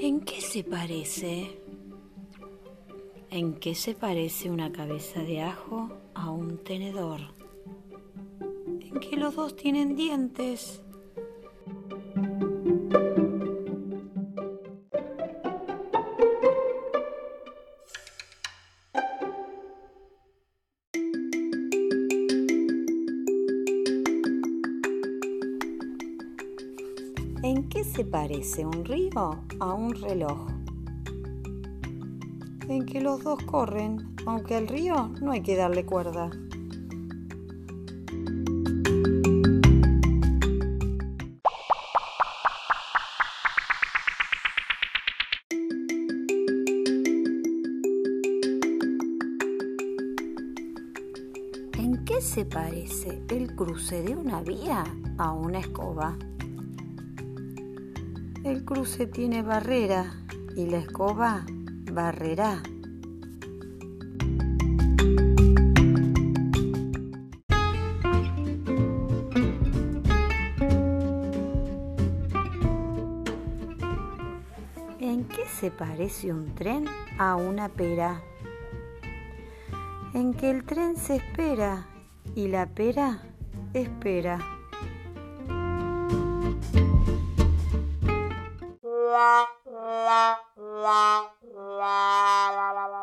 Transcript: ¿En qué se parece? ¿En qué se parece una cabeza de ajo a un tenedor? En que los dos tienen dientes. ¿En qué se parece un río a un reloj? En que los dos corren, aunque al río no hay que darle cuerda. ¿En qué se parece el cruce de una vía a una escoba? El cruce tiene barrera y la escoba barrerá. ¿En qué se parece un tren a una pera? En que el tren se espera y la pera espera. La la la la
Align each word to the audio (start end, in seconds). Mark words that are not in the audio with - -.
¿En 0.00 0.20
qué 0.20 0.40
se 0.40 0.62
parece? 0.62 1.60
¿En 3.30 3.54
qué 3.54 3.74
se 3.74 3.94
parece 3.94 4.48
una 4.48 4.70
cabeza 4.70 5.24
de 5.24 5.42
ajo 5.42 5.90
a 6.14 6.30
un 6.30 6.58
tenedor? 6.58 7.20
En 8.80 9.00
que 9.00 9.16
los 9.16 9.34
dos 9.34 9.56
tienen 9.56 9.96
dientes. 9.96 10.82
¿En 27.40 27.68
qué 27.68 27.84
se 27.84 28.04
parece 28.04 28.66
un 28.66 28.84
río 28.84 29.38
a 29.60 29.72
un 29.72 29.94
reloj? 29.94 30.48
En 32.68 32.84
que 32.84 33.00
los 33.00 33.22
dos 33.22 33.40
corren, 33.44 34.16
aunque 34.26 34.56
al 34.56 34.66
río 34.66 35.12
no 35.22 35.30
hay 35.30 35.40
que 35.40 35.54
darle 35.54 35.86
cuerda. 35.86 36.30
¿En 51.78 52.04
qué 52.04 52.20
se 52.20 52.44
parece 52.44 53.22
el 53.28 53.54
cruce 53.54 54.02
de 54.02 54.16
una 54.16 54.42
vía 54.42 54.82
a 55.18 55.32
una 55.32 55.60
escoba? 55.60 56.18
El 58.48 58.64
cruce 58.64 59.06
tiene 59.06 59.42
barrera 59.42 60.10
y 60.56 60.64
la 60.70 60.78
escoba 60.78 61.44
barrerá. 61.92 62.62
¿En 74.98 75.24
qué 75.24 75.44
se 75.60 75.70
parece 75.70 76.32
un 76.32 76.54
tren 76.54 76.86
a 77.18 77.36
una 77.36 77.68
pera? 77.68 78.22
En 80.14 80.32
que 80.32 80.50
el 80.50 80.64
tren 80.64 80.96
se 80.96 81.16
espera 81.16 81.86
y 82.34 82.48
la 82.48 82.64
pera 82.64 83.20
espera. 83.74 84.57
La 91.80 92.50
la 92.56 92.72
la 92.72 92.86
la 92.88 92.97